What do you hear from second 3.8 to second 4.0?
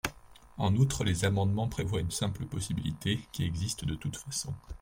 de